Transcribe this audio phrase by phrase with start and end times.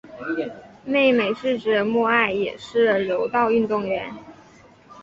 [0.83, 4.11] 妹妹志志目爱也是柔道运动员。